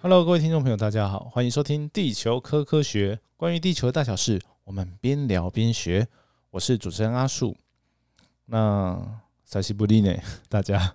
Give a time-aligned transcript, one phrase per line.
[0.00, 6.06] Hello，各位听众朋友，大家好，欢迎收听《地球科科学》，关于地球的大小事，我们边聊边学。
[6.50, 7.56] 我是主持人阿树。
[8.44, 10.14] 那塞西布利呢？
[10.48, 10.94] 大家，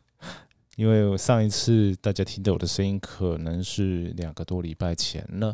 [0.77, 5.53] 因为上一次大家听到我的声音，可能是两个多礼拜前了。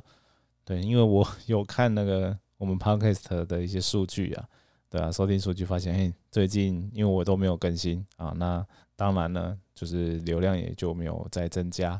[0.63, 4.45] 对，因为我有看那个 我们 Podcast 的一些数据啊，
[4.91, 8.63] 对啊，收听数据发现，嘿，最近因为我都没有更新啊，那
[8.95, 11.99] 当然呢，就是流量也就没有再增加。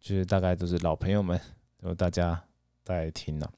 [0.00, 1.40] 就是大概都是老朋友们，
[1.82, 2.42] 就大家
[2.84, 3.50] 在听了。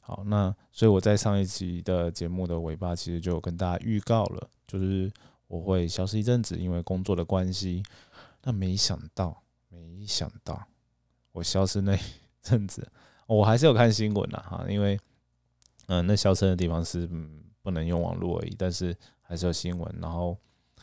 [0.00, 5.10] 好，那所以我在上一集的节目的尾巴，其实就跟大家预告了，就是
[5.46, 7.82] 我会消失一阵子，因为工作的关系。
[8.42, 10.66] 那没想到，没想到
[11.32, 12.00] 我消失那一
[12.42, 12.86] 阵子，
[13.26, 14.98] 我还是有看新闻的哈，因为
[15.86, 17.08] 嗯，那消失的地方是
[17.62, 20.36] 不能用网络而已，但是还是有新闻，然后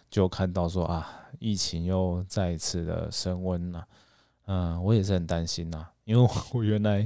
[0.10, 3.88] 就看到说啊，疫情又再一次的升温了。
[4.48, 7.02] 嗯，我也是很担心呐，因为我原来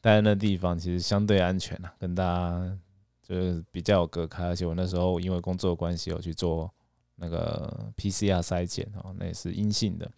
[0.00, 2.78] 待在那地方其实相对安全呐，跟大家
[3.22, 6.68] 就是比较有隔开，而且我那时候因为工作关系有去做
[7.14, 10.10] 那个 PCR 筛检哦，那也是阴性的，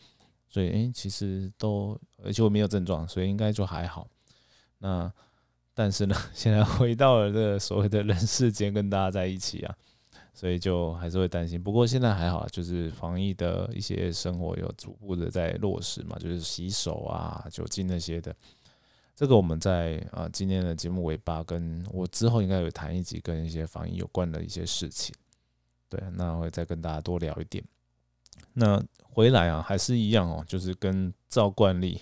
[0.48, 4.08] 所以诶，其实都而且我没有症状，所以应该就还好。
[4.78, 5.12] 那
[5.74, 9.74] 但是呢， 现在回到了这所谓的人世间，跟大家在一起啊。
[10.34, 18.34] 所以就还是会担心，不过现在还好，就是防疫的一些生活有逐步的在落实嘛，就是洗手啊、酒精那些的。
[19.14, 25.14] 这个我们在啊今天的节目尾巴，跟我之后应该有谈一集跟一些防疫有关的一些事情。
[25.91, 27.62] 对，那会再跟大家多聊一点。
[28.55, 32.00] 那回来啊，还是一样哦，就是跟照惯例，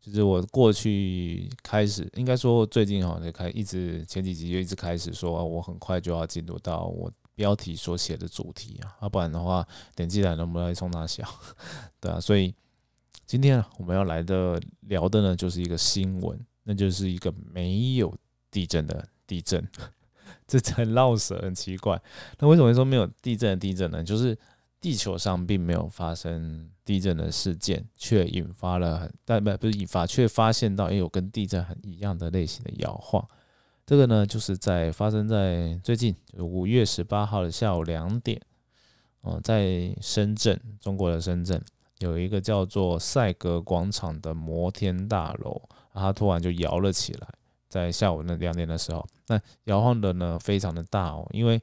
[0.00, 7.10] 就是我过去开始，应该说最近哈就开一直前几集就一直开始说，我很快就要进入到我。
[7.36, 9.64] 标题所写的主题啊，要不然的话
[9.94, 11.22] 点击来能不能冲大小？
[12.00, 12.52] 对啊，所以
[13.26, 18.12] 今天我们要来的聊的呢，就是一个新闻，那就是一个没有
[18.50, 19.64] 地震的地震，
[20.48, 22.00] 这很绕舌，很奇怪。
[22.38, 24.02] 那为什么说没有地震的地震呢？
[24.02, 24.36] 就是
[24.80, 33.26] 地球上并没有发生地震的事件，却引发了很但不不是引发，却发现到也有跟地震很一样的类型的摇晃。
[33.86, 38.40] 这个呢，就是在发生在最近，就五月十八号的下午两点，
[39.20, 41.62] 哦，在深圳，中国的深圳，
[42.00, 45.62] 有一个叫做赛格广场的摩天大楼，
[45.94, 47.28] 它突然就摇了起来，
[47.68, 51.62] 在下午那两点的时候，那摇晃的呢非常的大哦，因为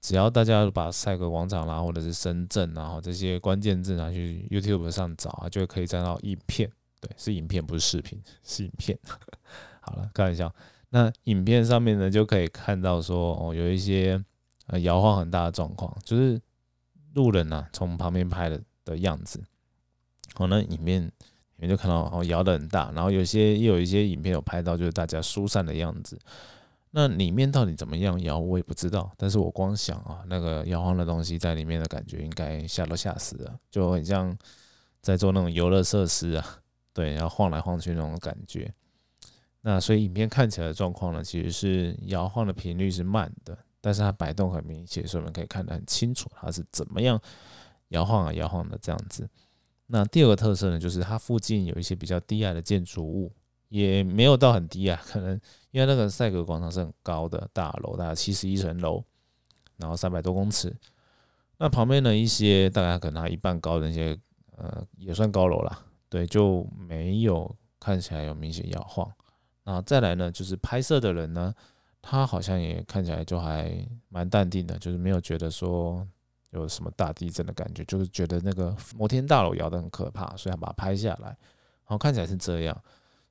[0.00, 6.68] 只要大家把赛格广场啦，或者是深圳，然后这些关键字拿去 YouTube 上找啊，就可以找到影片，
[7.00, 8.98] 对，是影片，不是视频，是影片。
[9.80, 10.52] 好了，开玩笑。
[10.94, 14.24] 那影片上面呢，就可以看到说，哦，有一些
[14.68, 16.40] 呃摇晃很大的状况，就是
[17.14, 19.42] 路人呐从旁边拍的的样子。
[20.36, 21.10] 哦，那影片里
[21.56, 26.16] 面就看到哦摇的很大，然后有些也有一些影片有拍到，就是大家疏散的样子。
[26.92, 29.10] 那里面到底怎么样摇，我也不知道。
[29.16, 34.32] 但是我光想啊，那个摇晃的东西在里面的感觉，应该吓都吓死了，就很像
[35.00, 36.58] 在做那种游乐设施啊，
[36.92, 38.72] 对，然后晃来晃去那种感觉。
[39.66, 47.18] 那所以影片看起来的状况呢，其实是摇晃的频率是慢的，但是它摆动很明显，所以我们可以看得很清楚它是怎么样
[47.88, 49.26] 摇晃啊摇晃的这样子。
[49.86, 53.32] 那第二个特色呢，就是它附近有一些比较低矮的建筑物，
[53.70, 59.02] 也没有到很低啊，可能因为那个赛格广场是很高的大楼，大概七十一层楼，
[59.78, 60.76] 然后三百多公尺。
[61.56, 64.14] 那旁边的一些大概可能它一半高的那些，
[64.58, 67.50] 呃，也算高楼啦，对，就没有
[67.80, 69.10] 看起来有明显摇晃。
[69.64, 71.54] 那再来呢，就是拍摄的人呢，
[72.02, 73.74] 他好像也看起来就还
[74.10, 76.06] 蛮淡定的，就是没有觉得说
[76.50, 81.28] 有什么大地震的感觉，就是觉得那个摩天大楼摇得很可怕，所以他把它拍下来。
[81.28, 81.36] 然
[81.86, 82.78] 后，看起来是这样，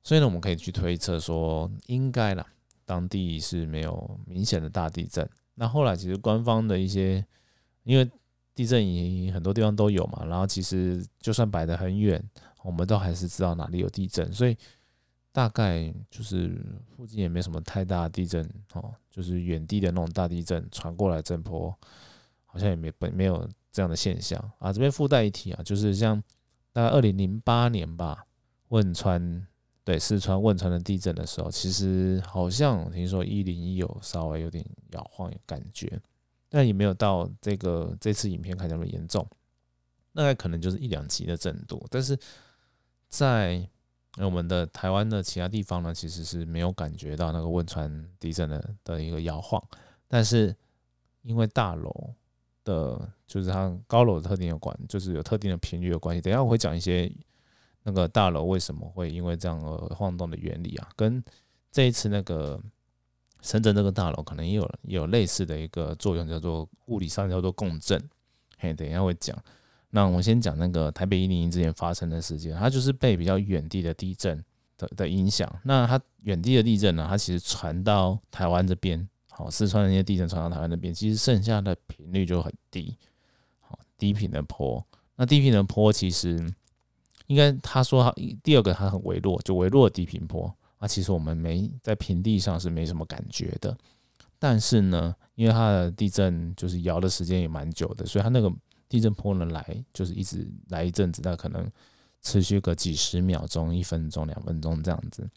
[0.02, 2.44] 所以呢，我们可以去推测说，应该啦，
[2.84, 5.28] 当地是没有明显的大地震。
[5.54, 7.24] 那后来其实官方的一些，
[7.84, 8.10] 因为
[8.56, 12.20] 地震仪很多地方都有嘛，然后其实就算摆得很远，
[12.64, 14.56] 我们都还是知道哪里有地震，所以。
[15.34, 16.64] 大概就是
[16.96, 21.76] 附近也没什么太大地震哦，就是远地的那种大地震传过来震波，
[22.46, 24.72] 好像也没本没有这样的现象啊。
[24.72, 26.22] 这边附带一提啊，就是像
[26.72, 28.24] 大概二零零八年吧，
[28.68, 29.44] 汶川
[29.82, 36.00] 对四川汶川的地震的时候，其实好像听说一零一有稍微有点摇晃感觉，
[36.48, 39.26] 但也没有到这个这次影片看起来那么严重，
[40.14, 42.16] 大概可能就是一两级的震度，但是
[43.08, 43.68] 在
[44.16, 49.62] 那我们的台湾的其他地方呢，其实是没有感觉到那个汶川地震的的一个摇晃，
[50.06, 50.54] 但是
[51.22, 52.14] 因为大楼
[52.62, 56.20] 的，就是它高楼的特定有关，就是有特定的频率有关系。
[56.20, 57.10] 等下我会讲一些
[57.82, 61.22] 那个大楼为什么会因为这样而晃动的原理啊，跟
[61.72, 62.60] 这一次那个
[63.42, 68.00] 深圳这个大楼可能也有有类似的一个作用，叫做物理上叫做共振。
[68.58, 69.36] 嘿，等一下会讲。
[69.96, 74.44] 那我先讲那个台北一零一之前发生的事件，它就是被比较远地的地震
[74.76, 75.48] 的的影响。
[75.62, 82.96] 那它远地的地震呢，它其实传到台湾这边，好，四川那些地震传到台湾那边，其实剩下的频率就很低，
[83.60, 84.84] 好，低频的坡。
[85.14, 86.44] 那低频的坡其实
[87.28, 88.12] 应该他说他
[88.42, 90.52] 第二个它很微弱，就微弱的低频坡。
[90.80, 93.78] 那，其实我们没在平地上是没什么感觉的，
[94.40, 98.52] 但是呢，因为它的地震就是摇的时间也蛮久的，所以它那个
[98.94, 101.68] 地震波呢来就是一直来一阵子，那可能
[102.22, 105.28] 持续个几十秒钟、一分钟、两分钟这样子。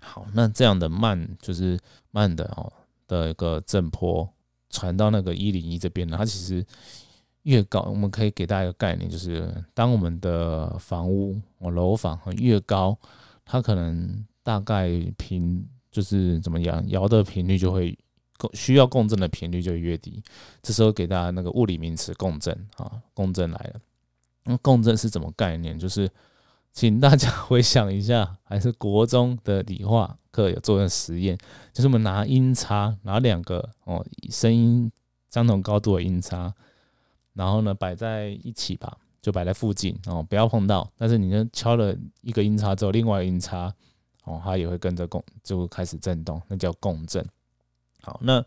[0.00, 1.78] 好，那这样的慢就是
[2.10, 2.72] 慢的哦
[3.06, 4.28] 的一个震波
[4.70, 6.64] 传到那个一零一这边呢，它其实
[7.42, 12.98] 越高，我们可以给大家一个概念，就是当我们的房屋我楼房越高，
[13.44, 14.24] 它可能。
[14.40, 14.88] 大概
[15.18, 17.94] 频就是怎么样，摇的频率就会
[18.52, 20.22] 需要共振的频率就越低。
[20.62, 23.80] 这时候给大家那个物理名词共振啊，共振来了。
[24.44, 25.78] 那共振是怎么概念？
[25.78, 26.10] 就是
[26.72, 31.36] 请大家 回想一下，还是国中的理化课有做的实验，
[31.72, 34.90] 就是我们拿音叉，拿两个哦声音
[35.30, 36.54] 相同高度的音叉，
[37.34, 40.90] 然后呢摆在一起吧，就摆在附近哦，不要碰到。
[40.96, 43.74] 但是你呢敲了一个音叉之后，另外一个音叉。
[44.24, 47.26] 哦，它也会跟着共就开始震动，那叫共振。
[48.02, 48.44] 好，那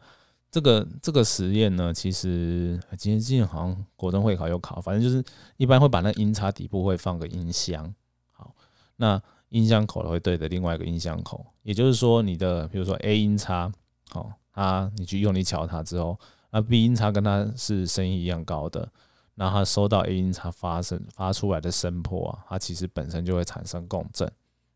[0.50, 5.24] 这个这个实验呢，其实今天今天好像国中会考有考，反正就是
[5.58, 7.94] 一般会把那音叉底部会放个音箱。
[8.32, 8.54] 好，
[8.98, 13.72] 那音箱口会对着另外一个音箱口，也就是说你的比如说 A 音叉，
[14.10, 16.20] 好，它你去用力敲它之后，
[16.52, 18.92] 那 B 音叉跟它是声音一样高的，
[19.36, 24.32] 那它收到 A 音叉发声发出来的声波啊，它其实本身就会产生共振。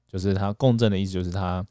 [0.08, 1.66] 就是它共振的意思，就是它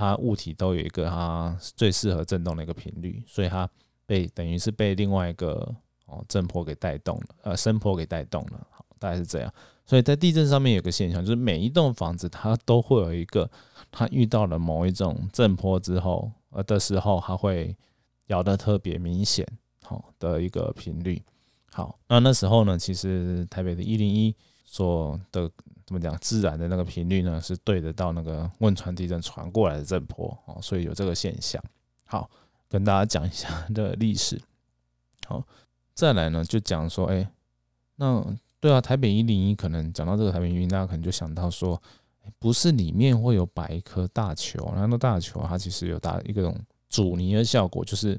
[0.00, 3.68] 它物体都有一个它最适合振动的一个频率，所以它
[4.06, 5.76] 被等于是被另外一个
[6.06, 9.52] 哦震波给带动了，呃声波给带动了，好，大概是这样。
[9.84, 13.50] 所以在地震上面有个现象，就是每一栋房子它都会有一个
[13.90, 17.76] 它遇到了某一种震波之后呃的时候，它会
[18.28, 19.46] 摇得特别明显，
[19.82, 21.22] 好，的一个频率。
[21.72, 24.34] 好，那那时候呢，其实台北的一零一
[24.70, 25.50] 所的。
[25.86, 26.16] 怎么讲？
[26.20, 31.60] 自然的那个频率呢，是对得到那个汶川地震传过来的震波哦，所以有这个现象。
[32.04, 32.30] 好，
[32.68, 34.40] 跟大家讲一下的历史。
[35.26, 35.44] 好，
[35.92, 37.28] 再来呢，就讲说，哎，
[37.96, 38.24] 那
[38.60, 41.82] 对啊，台北一零一可能讲到这个台北一零一，大家可能就想到说，
[42.38, 46.56] 不是里面会有摆一颗大球，然后那大球它其实有打一个种
[46.88, 48.16] 阻尼的效果，就是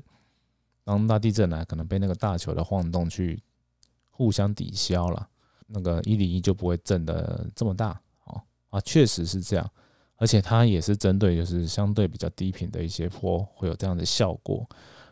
[0.83, 3.41] 当大地震来，可能被那个大球的晃动去
[4.09, 5.29] 互相抵消了。
[5.73, 9.71] 那个一零一就不会震的这么大哦啊，确实是这样，
[10.15, 14.67] 而且它也是针对就是相对比较低频的一些坡会有这样的效果。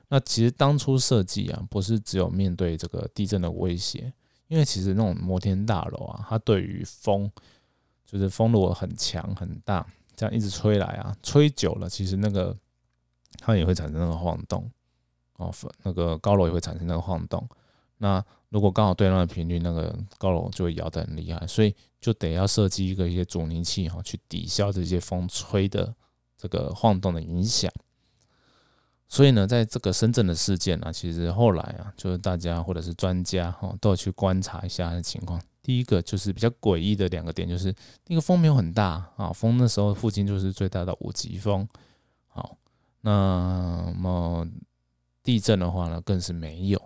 [0.08, 4.12] 那其实当初设计啊，不是只有面对这个地震的威胁，
[4.48, 7.32] 因为其实那种摩天大楼啊，它对于风
[8.06, 12.58] 就是风如果很强很大，这样一直吹来啊，吹久了其实那个
[13.38, 14.70] 它也会产生那个晃动
[15.38, 17.48] 哦，那个高楼也会产生那个晃动。
[18.00, 25.94] 那如果刚好对那个频率，那个高楼就会摇得很厉害，所以就得要设计一个一些阻尼器哈，去抵消这些风吹的
[26.36, 27.72] 这个晃动的影响。
[29.08, 35.42] 所以呢，在这个深圳的事件呢，其实后来啊，就是大家或者是专家哈，都有去观察一下的情况。
[35.62, 37.74] 第一个就是比较诡异的两个点，就是
[38.08, 41.68] 那个风没有很大啊，风那时候附近就是最大的五级风。
[42.28, 42.58] 好，
[43.02, 44.48] 那么
[45.22, 46.82] 地震的话呢，更是没有。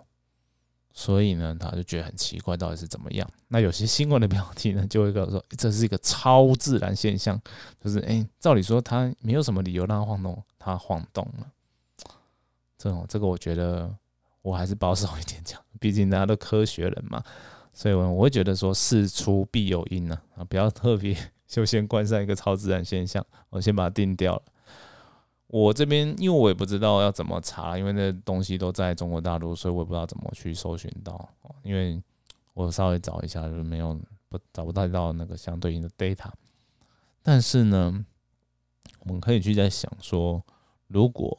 [0.96, 3.28] 所以呢，他就觉得很奇怪，到底是怎么样？
[3.48, 7.38] 那有些新闻的标题呢，就会告诉说，这是一个超自然现象，
[7.82, 11.46] 就是哎，照理说它没有什么理由让它晃动，它晃动了。
[12.78, 13.92] 这种这个，我觉得
[14.40, 17.22] 我还是保守一点讲，毕竟大家都科学人嘛。
[17.72, 21.16] 所以，我我会觉得说，事出必有因呢，啊，不要特别
[21.48, 24.42] 就先冠上一个超自然现象，我先把它定掉了。
[25.56, 31.28] 我这边，因为我也不知道要怎么查，因为那东西都在中国大陆，所以我也不知道怎么去搜寻到。
[31.62, 32.02] 因为
[32.54, 33.96] 我稍微找一下，就没有
[34.28, 36.28] 不找不到到那个相对应的 data。
[37.22, 38.04] 但是呢，
[39.04, 40.42] 我们可以去在想说，
[40.88, 41.38] 如果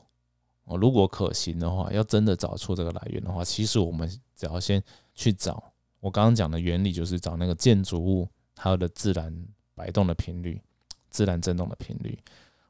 [0.63, 4.81] 哦如果可行的话，要真的找出这个来源的话，其实我们只要先
[5.13, 5.61] 去找
[5.99, 10.61] 我刚刚讲的原理，就是找那个建筑物它的自然摆动的频率、
[11.09, 12.17] 自然振动的频率。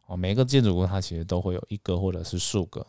[0.08, 2.86] 哦，每个建筑物它其实都会有一个或者是数个，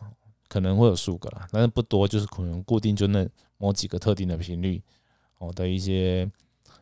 [0.47, 4.81] 可能会有数个啦，但是不多，就是可能固定就那某几个特定的频率
[5.39, 6.29] 哦的一些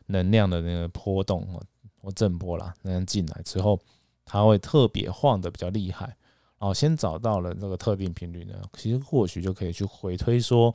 [0.06, 1.62] 能量的那个波动哦，
[2.02, 3.80] 或震波啦，那样进来之后，
[4.24, 6.16] 它会特别晃的比较厉害。
[6.58, 10.74] 哦，先找到了这个特定频率呢，其实或许就可以去回推说，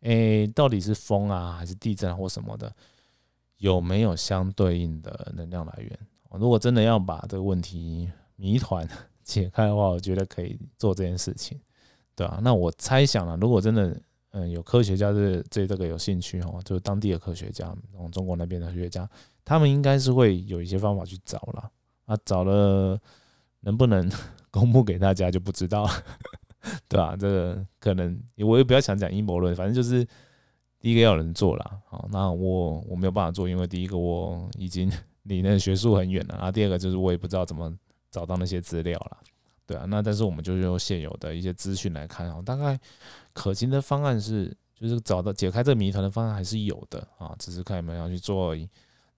[0.00, 2.70] 诶，到底是风啊，还是地震或什么的，
[3.56, 5.98] 有没有相对应的能量来源？
[6.32, 8.10] 如果真的要把这个问题
[8.42, 8.86] 谜团
[9.22, 11.56] 解开的话，我觉得可以做这件事情，
[12.16, 13.96] 对啊，那我猜想了，如果真的，
[14.32, 19.08] 嗯，有科学家是对这个有兴趣哦，就是当地的科学家，从中国那边的科学家，
[19.44, 21.70] 他们应该是会有一些方法去找了
[22.06, 22.98] 啊，找了
[23.60, 24.10] 能不能？
[24.52, 25.88] 公布给大家就不知道，
[26.86, 27.16] 对吧？
[27.18, 30.06] 这个可能我也不要想讲阴谋论，反正就是
[30.78, 37.74] 第一个要人做了，好，那我我没有办法做，因为第一个我已经离那学术很远了，然后第二个就是我也不知道怎么
[38.12, 39.18] 找到那些资料了，
[39.66, 42.78] 对啊，那但是我们就用现有的一些资讯来看啊，大概
[43.32, 48.68] 可行的方案是，就是找到解开这个谜团的方案还是有的啊，只是看有没有要去做而已。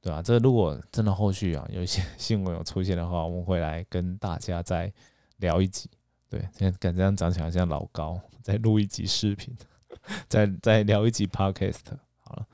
[0.00, 0.22] 对吧？
[0.22, 4.90] 这如果真的后续啊有一些新闻有出现的话，我们会来跟大家再。
[5.38, 5.90] 聊一集，
[6.30, 9.54] 对，现在敢这样讲起来像老高，再录一集视频，
[10.28, 11.80] 再再聊一集 podcast，
[12.20, 12.46] 好了，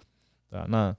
[0.48, 0.96] 对啊，那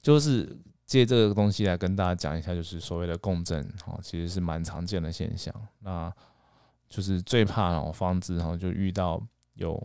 [0.00, 0.58] 就是
[0.90, 5.54] 借这个东西来跟大家讲一下，就是所谓的共振，哈，其实是蛮常见的现象。
[5.78, 6.12] 那
[6.88, 9.80] 就是最怕哦房子，然后就遇到有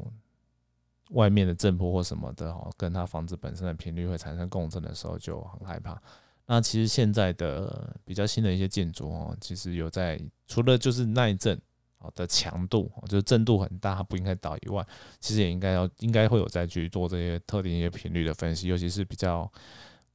[1.11, 6.01] 外面的震波或什么的，哈，跟它房子本身的频率会产生共振的时候，就很害怕。
[6.47, 11.55] 那其实现在的比较新的一些建筑哦，其实有在除了就是耐震
[11.99, 14.83] 哦的强度，就是震度很大，它不应该倒以外，
[15.19, 19.51] 其实也应该要应该会有再去做这些特定一些频率的分析，尤其是比较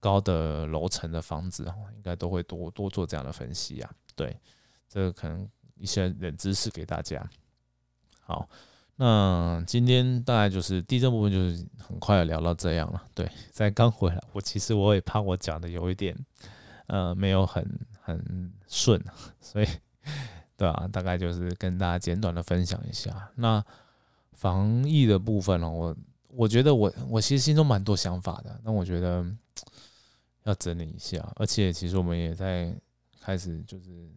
[0.00, 1.64] 高的楼层的房子，
[1.95, 3.90] 应该都会多多做这样的分析啊。
[4.16, 4.37] 对，
[4.88, 7.25] 这个可能一些冷知识给大家。
[8.23, 8.49] 好。
[9.02, 13.02] 那今天大概就是地震部分，就是很快聊到这样了。
[13.14, 16.14] 对，在刚回来，我其实我也怕我讲的有一点，
[16.87, 17.66] 呃，没有很
[18.02, 19.02] 很顺，
[19.40, 19.66] 所以
[20.54, 23.30] 对啊，大概就是跟大家简短的分享一下。
[23.37, 23.64] 那
[24.35, 25.97] 防疫的部分呢，我
[26.28, 29.25] 我觉得我我其实心中蛮多想法的，那我觉得
[30.44, 32.75] 要整理一下，而且其实我们也在
[33.20, 34.09] 开始就是。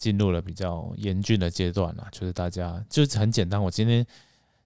[0.00, 4.02] 进入了比较严峻的阶段了，就是大家就是很简单，我今天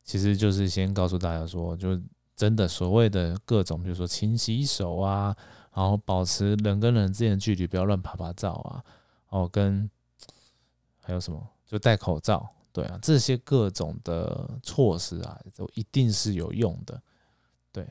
[0.05, 2.01] 其实就是先告诉大家说，就
[2.37, 5.37] 真的所谓的各种，比如说勤洗手啊，
[5.75, 8.85] 然后保持人跟人之间的距离，不要乱拍拍照啊，
[9.31, 9.91] 哦，跟
[11.01, 17.03] 还有什么就戴口罩，对啊，这些各种的措施啊，都一定是有用的，
[17.73, 17.85] 对，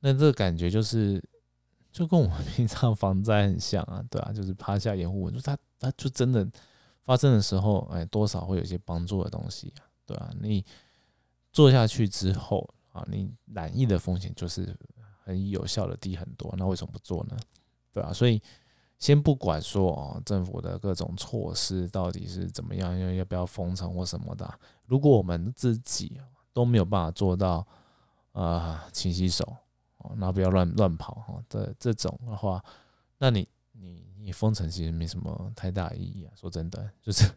[0.00, 1.22] 那这个感觉就是
[1.92, 6.48] 就跟我们平常防灾很像啊，对啊，就是趴下掩护，就他他就真的。
[7.04, 9.72] 发生的时候，哎，多少会有些帮助的东西，
[10.04, 10.62] 对啊，你
[11.50, 14.76] 做下去之后啊，你染疫的风险就是
[15.24, 16.54] 很有效的低很多。
[16.58, 17.34] 那为什么不做呢？
[17.94, 18.42] 对啊，所以
[18.98, 24.46] 先不管说哦，政府的各种措施到底是怎么样，要要不要封城或什么的，
[24.84, 26.20] 如果我们自己
[26.52, 27.66] 都没有办法做到，
[28.32, 29.56] 呃，勤洗手
[29.98, 32.64] 哦，那不要乱乱跑哈的这种的话，
[33.18, 33.48] 那你。
[33.80, 37.30] 你你封城其实没什么太大意义啊，说真的，就是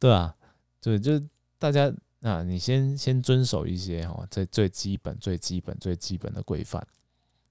[0.00, 0.34] 对啊，
[0.80, 1.12] 对，就
[1.60, 1.88] 大家
[2.22, 6.84] 啊，你先先遵守一些哈，最最基本、最基本、最基本的规范，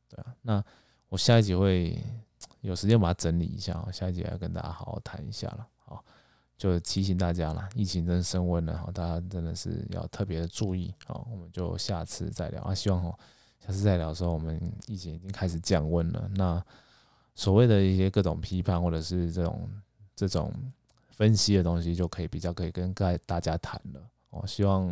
[0.09, 0.35] 对啊。
[0.41, 0.61] 那
[1.07, 1.97] 我下一集会
[2.59, 6.03] 有时间把它整理一下，下一集要跟大家好好谈一下了，好，
[6.57, 13.17] 就提醒大家了，疫情真升温了，哈，大家真的是要特别的注意，好，我们就下次再聊啊，希望哈，
[13.65, 16.29] 下次再聊的时候，我们疫情已经开始降温了。
[16.35, 16.63] 那
[17.33, 19.67] 所谓的一些各种批判，或者是这种
[20.15, 20.53] 这种
[21.09, 22.93] 分析的东西，就可以比较可以跟
[23.25, 24.01] 大家谈了。
[24.29, 24.87] 我希望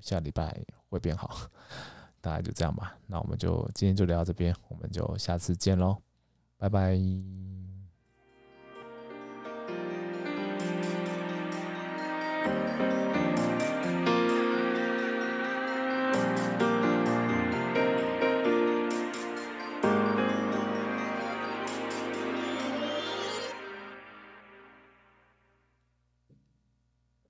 [0.00, 1.38] 下礼拜会变好，
[2.20, 2.94] 大概就这样吧。
[3.06, 5.96] 那我们就今天就聊到这边，我们就下次见喽，
[6.58, 7.00] 拜拜。